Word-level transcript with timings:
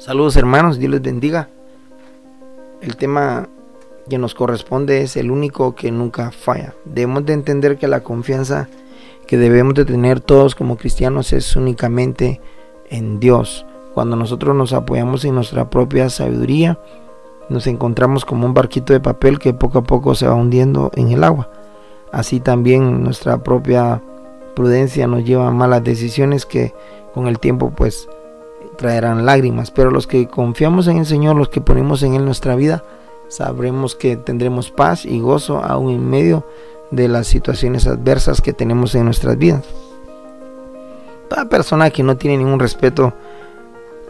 Saludos 0.00 0.34
hermanos, 0.36 0.78
Dios 0.78 0.92
les 0.92 1.02
bendiga. 1.02 1.50
El 2.80 2.96
tema 2.96 3.50
que 4.08 4.16
nos 4.16 4.34
corresponde 4.34 5.02
es 5.02 5.14
el 5.18 5.30
único 5.30 5.74
que 5.74 5.90
nunca 5.90 6.30
falla. 6.30 6.72
Debemos 6.86 7.26
de 7.26 7.34
entender 7.34 7.76
que 7.76 7.86
la 7.86 8.00
confianza 8.00 8.66
que 9.26 9.36
debemos 9.36 9.74
de 9.74 9.84
tener 9.84 10.20
todos 10.20 10.54
como 10.54 10.78
cristianos 10.78 11.34
es 11.34 11.54
únicamente 11.54 12.40
en 12.88 13.20
Dios. 13.20 13.66
Cuando 13.92 14.16
nosotros 14.16 14.56
nos 14.56 14.72
apoyamos 14.72 15.26
en 15.26 15.34
nuestra 15.34 15.68
propia 15.68 16.08
sabiduría, 16.08 16.80
nos 17.50 17.66
encontramos 17.66 18.24
como 18.24 18.46
un 18.46 18.54
barquito 18.54 18.94
de 18.94 19.00
papel 19.00 19.38
que 19.38 19.52
poco 19.52 19.80
a 19.80 19.84
poco 19.84 20.14
se 20.14 20.26
va 20.26 20.34
hundiendo 20.34 20.90
en 20.94 21.10
el 21.10 21.22
agua. 21.22 21.50
Así 22.10 22.40
también 22.40 23.04
nuestra 23.04 23.42
propia 23.42 24.02
prudencia 24.56 25.06
nos 25.06 25.26
lleva 25.26 25.48
a 25.48 25.52
malas 25.52 25.84
decisiones 25.84 26.46
que 26.46 26.72
con 27.12 27.26
el 27.26 27.38
tiempo 27.38 27.70
pues 27.76 28.08
traerán 28.80 29.26
lágrimas, 29.26 29.70
pero 29.70 29.90
los 29.90 30.06
que 30.06 30.26
confiamos 30.26 30.88
en 30.88 30.96
el 30.96 31.04
Señor, 31.04 31.36
los 31.36 31.50
que 31.50 31.60
ponemos 31.60 32.02
en 32.02 32.14
Él 32.14 32.24
nuestra 32.24 32.56
vida, 32.56 32.82
sabremos 33.28 33.94
que 33.94 34.16
tendremos 34.16 34.70
paz 34.70 35.04
y 35.04 35.20
gozo 35.20 35.62
aún 35.62 35.90
en 35.90 36.08
medio 36.08 36.46
de 36.90 37.06
las 37.06 37.26
situaciones 37.26 37.86
adversas 37.86 38.40
que 38.40 38.54
tenemos 38.54 38.94
en 38.94 39.04
nuestras 39.04 39.36
vidas. 39.36 39.66
Toda 41.28 41.50
persona 41.50 41.90
que 41.90 42.02
no 42.02 42.16
tiene 42.16 42.38
ningún 42.38 42.58
respeto 42.58 43.12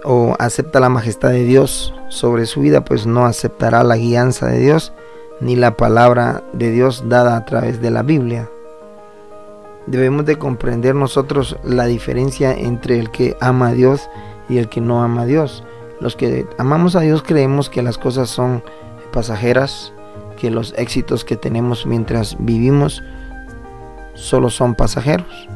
o 0.05 0.37
acepta 0.39 0.79
la 0.79 0.89
majestad 0.89 1.31
de 1.31 1.43
Dios 1.43 1.93
sobre 2.09 2.47
su 2.47 2.61
vida, 2.61 2.85
pues 2.85 3.07
no 3.07 3.27
aceptará 3.27 3.83
la 3.83 3.97
guianza 3.97 4.47
de 4.47 4.61
Dios 4.61 4.93
ni 5.41 5.57
la 5.57 5.77
palabra 5.77 6.45
de 6.53 6.71
Dios 6.71 7.09
dada 7.09 7.37
a 7.37 7.45
través 7.45 7.83
de 7.83 7.91
la 7.91 8.05
Biblia. 8.05 8.49
Debemos 9.89 10.27
de 10.27 10.39
comprender 10.39 10.95
nosotros 10.95 11.57
la 11.65 11.87
diferencia 11.87 12.53
entre 12.53 13.01
el 13.01 13.11
que 13.11 13.37
ama 13.41 13.71
a 13.71 13.73
Dios 13.73 14.09
y 14.29 14.30
el 14.59 14.69
que 14.69 14.81
no 14.81 15.03
ama 15.03 15.23
a 15.23 15.27
Dios. 15.27 15.65
Los 16.01 16.17
que 16.17 16.47
amamos 16.59 16.97
a 16.97 17.01
Dios 17.01 17.23
creemos 17.23 17.69
que 17.69 17.83
las 17.83 17.99
cosas 17.99 18.31
son 18.31 18.63
pasajeras, 19.13 19.93
que 20.39 20.51
los 20.51 20.75
éxitos 20.79 21.25
que 21.25 21.37
tenemos 21.37 21.87
mientras 21.87 22.37
vivimos 22.39 23.03
solo 24.15 24.51
son 24.51 24.75
pasajeros. 24.75 25.49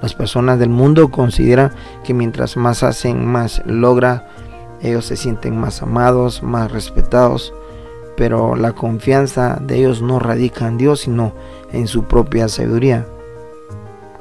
Las 0.00 0.14
personas 0.14 0.58
del 0.58 0.70
mundo 0.70 1.10
consideran 1.10 1.72
que 2.04 2.14
mientras 2.14 2.56
más 2.56 2.82
hacen, 2.82 3.26
más 3.26 3.62
logra, 3.66 4.28
ellos 4.80 5.06
se 5.06 5.16
sienten 5.16 5.58
más 5.58 5.82
amados, 5.82 6.42
más 6.42 6.70
respetados, 6.70 7.52
pero 8.16 8.54
la 8.54 8.72
confianza 8.72 9.58
de 9.60 9.78
ellos 9.78 10.00
no 10.00 10.18
radica 10.18 10.68
en 10.68 10.78
Dios, 10.78 11.00
sino 11.00 11.32
en 11.72 11.88
su 11.88 12.04
propia 12.04 12.48
sabiduría. 12.48 13.06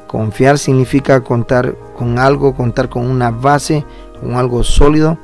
Confiar 0.07 0.57
significa 0.57 1.21
contar 1.21 1.75
con 1.97 2.17
algo, 2.17 2.55
contar 2.55 2.89
con 2.89 3.09
una 3.09 3.29
base, 3.31 3.85
con 4.19 4.35
algo 4.35 4.63
sólido 4.63 5.17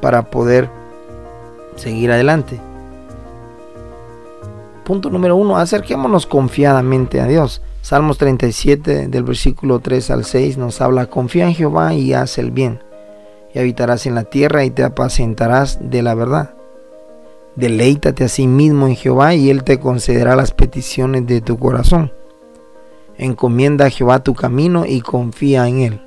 para 0.00 0.30
poder 0.30 0.68
seguir 1.76 2.10
adelante. 2.10 2.60
Punto 4.84 5.08
número 5.08 5.36
uno, 5.36 5.56
acerquémonos 5.56 6.26
confiadamente 6.26 7.20
a 7.20 7.26
Dios. 7.26 7.62
Salmos 7.80 8.18
37 8.18 9.08
del 9.08 9.22
versículo 9.24 9.78
3 9.78 10.10
al 10.10 10.24
6 10.24 10.58
nos 10.58 10.80
habla, 10.80 11.06
confía 11.06 11.46
en 11.46 11.54
Jehová 11.54 11.94
y 11.94 12.12
haz 12.12 12.38
el 12.38 12.50
bien, 12.50 12.82
y 13.54 13.58
habitarás 13.58 14.06
en 14.06 14.14
la 14.14 14.24
tierra 14.24 14.64
y 14.64 14.70
te 14.70 14.84
apacentarás 14.84 15.78
de 15.80 16.02
la 16.02 16.14
verdad. 16.14 16.54
Deleítate 17.56 18.24
a 18.24 18.28
sí 18.28 18.46
mismo 18.46 18.88
en 18.88 18.96
Jehová 18.96 19.34
y 19.34 19.48
Él 19.48 19.64
te 19.64 19.78
concederá 19.78 20.34
las 20.34 20.52
peticiones 20.52 21.26
de 21.26 21.40
tu 21.40 21.58
corazón. 21.58 22.12
Encomienda 23.18 23.86
a 23.86 23.90
Jehová 23.90 24.22
tu 24.22 24.34
camino 24.34 24.84
y 24.86 25.00
confía 25.00 25.68
en 25.68 25.80
Él. 25.80 26.00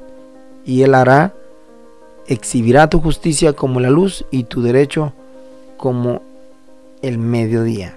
Y 0.66 0.84
Él 0.84 0.96
hará, 0.96 1.34
exhibirá 2.28 2.90
tu 2.90 3.00
justicia 3.02 3.54
como 3.54 3.80
la 3.80 3.90
luz 3.90 4.26
y 4.32 4.44
tu 4.44 4.62
derecho 4.62 5.14
como 5.78 6.22
el 7.02 7.18
mediodía. 7.18 7.96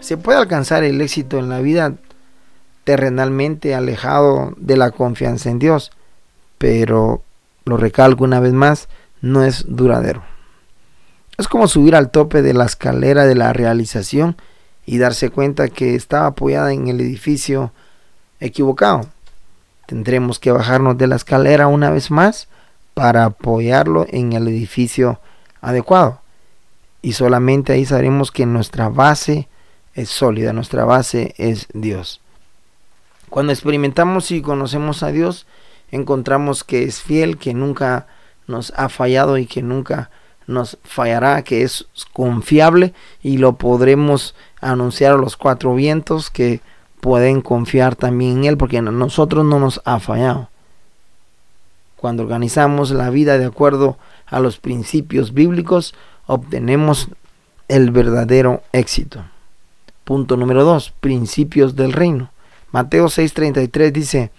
Se 0.00 0.16
puede 0.16 0.38
alcanzar 0.38 0.84
el 0.84 1.00
éxito 1.00 1.38
en 1.38 1.48
la 1.48 1.60
vida 1.60 1.94
terrenalmente 2.84 3.74
alejado 3.74 4.54
de 4.56 4.76
la 4.76 4.90
confianza 4.90 5.50
en 5.50 5.58
Dios, 5.58 5.92
pero 6.58 7.22
lo 7.64 7.76
recalco 7.76 8.24
una 8.24 8.40
vez 8.40 8.52
más, 8.52 8.88
no 9.20 9.44
es 9.44 9.64
duradero. 9.68 10.22
Es 11.38 11.48
como 11.48 11.68
subir 11.68 11.94
al 11.94 12.10
tope 12.10 12.42
de 12.42 12.54
la 12.54 12.64
escalera 12.64 13.24
de 13.24 13.34
la 13.34 13.52
realización 13.52 14.36
y 14.84 14.98
darse 14.98 15.30
cuenta 15.30 15.68
que 15.68 15.94
estaba 15.94 16.26
apoyada 16.26 16.72
en 16.72 16.88
el 16.88 17.00
edificio 17.00 17.72
equivocado. 18.42 19.06
Tendremos 19.86 20.38
que 20.38 20.52
bajarnos 20.52 20.98
de 20.98 21.06
la 21.06 21.16
escalera 21.16 21.66
una 21.68 21.90
vez 21.90 22.10
más 22.10 22.48
para 22.94 23.24
apoyarlo 23.24 24.06
en 24.08 24.32
el 24.32 24.48
edificio 24.48 25.20
adecuado. 25.60 26.20
Y 27.00 27.14
solamente 27.14 27.72
ahí 27.72 27.84
sabremos 27.84 28.30
que 28.30 28.46
nuestra 28.46 28.88
base 28.88 29.48
es 29.94 30.08
sólida, 30.08 30.52
nuestra 30.52 30.84
base 30.84 31.34
es 31.36 31.68
Dios. 31.72 32.20
Cuando 33.28 33.52
experimentamos 33.52 34.30
y 34.30 34.42
conocemos 34.42 35.02
a 35.02 35.10
Dios, 35.10 35.46
encontramos 35.90 36.64
que 36.64 36.84
es 36.84 37.00
fiel, 37.00 37.38
que 37.38 37.54
nunca 37.54 38.06
nos 38.46 38.72
ha 38.76 38.88
fallado 38.88 39.38
y 39.38 39.46
que 39.46 39.62
nunca 39.62 40.10
nos 40.46 40.78
fallará, 40.84 41.42
que 41.42 41.62
es 41.62 41.86
confiable 42.12 42.92
y 43.22 43.38
lo 43.38 43.54
podremos 43.54 44.34
anunciar 44.60 45.12
a 45.12 45.18
los 45.18 45.36
cuatro 45.36 45.74
vientos 45.74 46.30
que 46.30 46.60
pueden 47.02 47.40
confiar 47.40 47.96
también 47.96 48.38
en 48.38 48.44
Él 48.44 48.56
porque 48.56 48.78
a 48.78 48.82
nosotros 48.82 49.44
no 49.44 49.58
nos 49.58 49.82
ha 49.84 49.98
fallado. 49.98 50.50
Cuando 51.96 52.22
organizamos 52.22 52.92
la 52.92 53.10
vida 53.10 53.38
de 53.38 53.44
acuerdo 53.44 53.98
a 54.26 54.38
los 54.38 54.58
principios 54.58 55.34
bíblicos, 55.34 55.96
obtenemos 56.26 57.08
el 57.66 57.90
verdadero 57.90 58.62
éxito. 58.70 59.24
Punto 60.04 60.36
número 60.36 60.62
2. 60.62 60.94
Principios 61.00 61.74
del 61.74 61.92
reino. 61.92 62.30
Mateo 62.70 63.06
6:33 63.06 63.90
dice, 63.90 64.30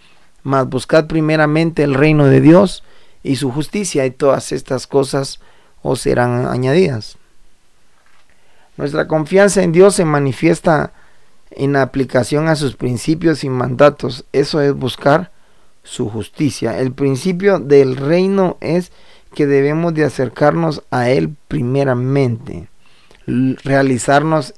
mas 0.41 0.65
buscad 0.69 1.07
primeramente 1.07 1.83
el 1.83 1.93
reino 1.93 2.27
de 2.27 2.39
Dios 2.39 2.85
y 3.23 3.35
su 3.35 3.51
justicia 3.51 4.05
y 4.05 4.11
todas 4.11 4.53
estas 4.53 4.87
cosas 4.87 5.41
os 5.81 5.99
serán 5.99 6.47
añadidas. 6.47 7.17
Nuestra 8.77 9.05
confianza 9.05 9.63
en 9.63 9.73
Dios 9.73 9.95
se 9.95 10.05
manifiesta 10.05 10.93
en 11.55 11.75
aplicación 11.75 12.47
a 12.47 12.55
sus 12.55 12.75
principios 12.75 13.43
y 13.43 13.49
mandatos. 13.49 14.25
Eso 14.33 14.61
es 14.61 14.73
buscar 14.73 15.31
su 15.83 16.09
justicia. 16.09 16.79
El 16.79 16.93
principio 16.93 17.59
del 17.59 17.95
reino 17.95 18.57
es 18.61 18.91
que 19.33 19.47
debemos 19.47 19.93
de 19.93 20.05
acercarnos 20.05 20.83
a 20.91 21.09
Él 21.09 21.35
primeramente, 21.47 22.67
realizarnos 23.25 24.53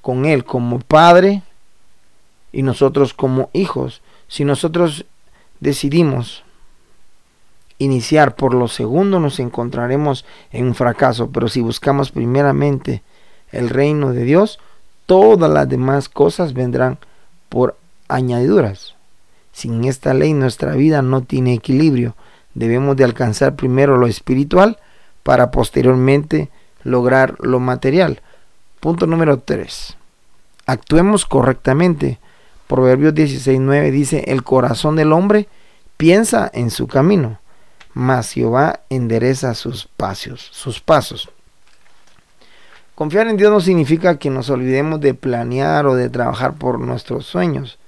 con 0.00 0.24
Él 0.26 0.44
como 0.44 0.78
Padre 0.78 1.42
y 2.52 2.62
nosotros 2.62 3.14
como 3.14 3.50
hijos. 3.52 4.02
Si 4.28 4.44
nosotros 4.44 5.06
decidimos 5.60 6.44
iniciar 7.78 8.36
por 8.36 8.54
lo 8.54 8.68
segundo, 8.68 9.20
nos 9.20 9.40
encontraremos 9.40 10.24
en 10.52 10.66
un 10.66 10.74
fracaso, 10.74 11.30
pero 11.30 11.48
si 11.48 11.60
buscamos 11.60 12.10
primeramente 12.10 13.02
el 13.52 13.68
reino 13.68 14.12
de 14.12 14.24
Dios, 14.24 14.60
todas 15.10 15.50
las 15.50 15.68
demás 15.68 16.08
cosas 16.08 16.52
vendrán 16.52 16.96
por 17.48 17.76
añadiduras. 18.06 18.94
Sin 19.50 19.84
esta 19.84 20.14
ley 20.14 20.34
nuestra 20.34 20.76
vida 20.76 21.02
no 21.02 21.22
tiene 21.22 21.52
equilibrio. 21.52 22.14
Debemos 22.54 22.96
de 22.96 23.02
alcanzar 23.02 23.56
primero 23.56 23.96
lo 23.96 24.06
espiritual 24.06 24.78
para 25.24 25.50
posteriormente 25.50 26.48
lograr 26.84 27.34
lo 27.40 27.58
material. 27.58 28.22
Punto 28.78 29.08
número 29.08 29.40
3. 29.40 29.96
Actuemos 30.66 31.26
correctamente. 31.26 32.20
Proverbios 32.68 33.12
16.9 33.12 33.90
dice, 33.90 34.24
el 34.28 34.44
corazón 34.44 34.94
del 34.94 35.10
hombre 35.10 35.48
piensa 35.96 36.48
en 36.54 36.70
su 36.70 36.86
camino, 36.86 37.40
mas 37.94 38.30
Jehová 38.30 38.78
endereza 38.90 39.54
sus 39.54 39.88
pasos, 39.88 40.48
sus 40.52 40.78
pasos. 40.78 41.30
Confiar 43.00 43.28
en 43.28 43.38
Dios 43.38 43.50
no 43.50 43.62
significa 43.62 44.18
que 44.18 44.28
nos 44.28 44.50
olvidemos 44.50 45.00
de 45.00 45.14
planear 45.14 45.86
o 45.86 45.94
de 45.94 46.10
trabajar 46.10 46.56
por 46.56 46.78
nuestros 46.78 47.24
sueños, 47.24 47.78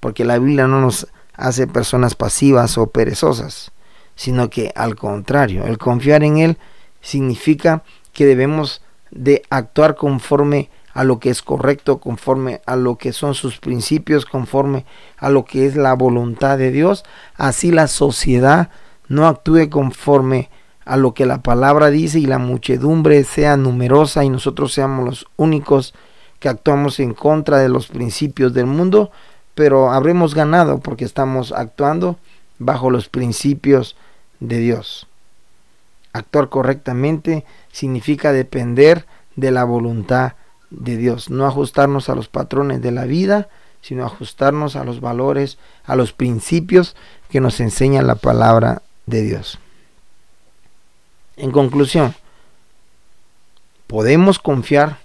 porque 0.00 0.26
la 0.26 0.38
Biblia 0.38 0.66
no 0.66 0.82
nos 0.82 1.08
hace 1.32 1.66
personas 1.66 2.14
pasivas 2.14 2.76
o 2.76 2.88
perezosas, 2.88 3.72
sino 4.16 4.50
que 4.50 4.70
al 4.76 4.96
contrario, 4.96 5.64
el 5.64 5.78
confiar 5.78 6.24
en 6.24 6.36
Él 6.36 6.58
significa 7.00 7.82
que 8.12 8.26
debemos 8.26 8.82
de 9.10 9.44
actuar 9.48 9.96
conforme 9.96 10.68
a 10.92 11.04
lo 11.04 11.20
que 11.20 11.30
es 11.30 11.40
correcto, 11.40 11.98
conforme 11.98 12.60
a 12.66 12.76
lo 12.76 12.98
que 12.98 13.14
son 13.14 13.32
sus 13.32 13.56
principios, 13.56 14.26
conforme 14.26 14.84
a 15.16 15.30
lo 15.30 15.46
que 15.46 15.64
es 15.64 15.74
la 15.74 15.94
voluntad 15.94 16.58
de 16.58 16.70
Dios, 16.70 17.02
así 17.36 17.70
la 17.70 17.86
sociedad 17.86 18.68
no 19.08 19.26
actúe 19.26 19.70
conforme 19.70 20.50
a 20.88 20.96
lo 20.96 21.12
que 21.12 21.26
la 21.26 21.42
palabra 21.42 21.90
dice 21.90 22.18
y 22.18 22.24
la 22.24 22.38
muchedumbre 22.38 23.22
sea 23.24 23.58
numerosa 23.58 24.24
y 24.24 24.30
nosotros 24.30 24.72
seamos 24.72 25.04
los 25.04 25.26
únicos 25.36 25.94
que 26.40 26.48
actuamos 26.48 26.98
en 26.98 27.12
contra 27.12 27.58
de 27.58 27.68
los 27.68 27.88
principios 27.88 28.54
del 28.54 28.66
mundo, 28.66 29.10
pero 29.54 29.90
habremos 29.90 30.34
ganado 30.34 30.80
porque 30.80 31.04
estamos 31.04 31.52
actuando 31.52 32.16
bajo 32.58 32.90
los 32.90 33.10
principios 33.10 33.96
de 34.40 34.58
Dios. 34.58 35.06
Actuar 36.14 36.48
correctamente 36.48 37.44
significa 37.70 38.32
depender 38.32 39.04
de 39.36 39.50
la 39.50 39.64
voluntad 39.64 40.32
de 40.70 40.96
Dios, 40.96 41.28
no 41.28 41.46
ajustarnos 41.46 42.08
a 42.08 42.14
los 42.14 42.28
patrones 42.28 42.80
de 42.80 42.92
la 42.92 43.04
vida, 43.04 43.48
sino 43.82 44.06
ajustarnos 44.06 44.74
a 44.74 44.84
los 44.84 45.02
valores, 45.02 45.58
a 45.84 45.96
los 45.96 46.14
principios 46.14 46.96
que 47.28 47.40
nos 47.40 47.60
enseña 47.60 48.00
la 48.00 48.14
palabra 48.14 48.80
de 49.04 49.22
Dios. 49.22 49.58
En 51.38 51.52
conclusión, 51.52 52.16
podemos 53.86 54.40
confiar 54.40 54.98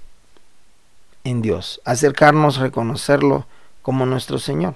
en 1.23 1.43
Dios, 1.43 1.79
acercarnos, 1.85 2.57
reconocerlo 2.57 3.45
como 3.83 4.07
nuestro 4.07 4.39
Señor. 4.39 4.73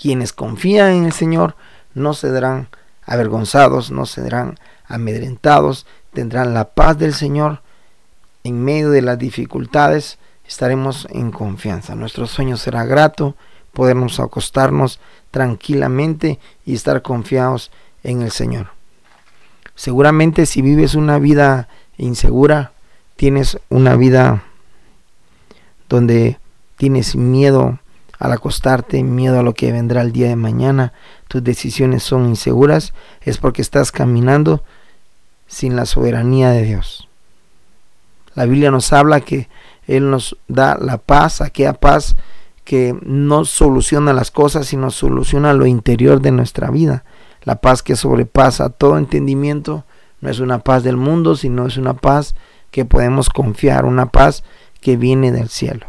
Quienes 0.00 0.32
confían 0.32 0.92
en 0.92 1.04
el 1.06 1.12
Señor 1.12 1.56
no 1.94 2.14
serán 2.14 2.68
avergonzados, 3.04 3.90
no 3.90 4.06
serán 4.06 4.56
amedrentados, 4.86 5.84
tendrán 6.12 6.54
la 6.54 6.68
paz 6.68 6.96
del 6.96 7.12
Señor. 7.12 7.60
En 8.44 8.64
medio 8.64 8.90
de 8.90 9.02
las 9.02 9.18
dificultades 9.18 10.18
estaremos 10.46 11.08
en 11.10 11.32
confianza. 11.32 11.96
Nuestro 11.96 12.28
sueño 12.28 12.56
será 12.56 12.84
grato, 12.84 13.34
podernos 13.72 14.20
acostarnos 14.20 15.00
tranquilamente 15.32 16.38
y 16.64 16.76
estar 16.76 17.02
confiados 17.02 17.72
en 18.04 18.22
el 18.22 18.30
Señor. 18.30 18.77
Seguramente 19.78 20.44
si 20.46 20.60
vives 20.60 20.96
una 20.96 21.20
vida 21.20 21.68
insegura, 21.98 22.72
tienes 23.14 23.60
una 23.68 23.94
vida 23.94 24.42
donde 25.88 26.40
tienes 26.76 27.14
miedo 27.14 27.78
al 28.18 28.32
acostarte, 28.32 29.00
miedo 29.04 29.38
a 29.38 29.44
lo 29.44 29.54
que 29.54 29.70
vendrá 29.70 30.02
el 30.02 30.10
día 30.10 30.26
de 30.26 30.34
mañana, 30.34 30.94
tus 31.28 31.44
decisiones 31.44 32.02
son 32.02 32.28
inseguras, 32.28 32.92
es 33.20 33.38
porque 33.38 33.62
estás 33.62 33.92
caminando 33.92 34.64
sin 35.46 35.76
la 35.76 35.86
soberanía 35.86 36.50
de 36.50 36.64
Dios. 36.64 37.08
La 38.34 38.46
Biblia 38.46 38.72
nos 38.72 38.92
habla 38.92 39.20
que 39.20 39.48
Él 39.86 40.10
nos 40.10 40.36
da 40.48 40.76
la 40.76 40.98
paz, 40.98 41.40
aquella 41.40 41.74
paz 41.74 42.16
que 42.64 42.98
no 43.02 43.44
soluciona 43.44 44.12
las 44.12 44.32
cosas, 44.32 44.66
sino 44.66 44.90
soluciona 44.90 45.52
lo 45.52 45.66
interior 45.66 46.20
de 46.20 46.32
nuestra 46.32 46.68
vida. 46.68 47.04
La 47.42 47.60
paz 47.60 47.82
que 47.82 47.96
sobrepasa 47.96 48.70
todo 48.70 48.98
entendimiento 48.98 49.84
no 50.20 50.30
es 50.30 50.40
una 50.40 50.60
paz 50.60 50.82
del 50.82 50.96
mundo, 50.96 51.36
sino 51.36 51.66
es 51.66 51.76
una 51.76 51.94
paz 51.94 52.34
que 52.70 52.84
podemos 52.84 53.28
confiar, 53.28 53.84
una 53.84 54.06
paz 54.06 54.44
que 54.80 54.96
viene 54.96 55.32
del 55.32 55.48
cielo. 55.48 55.86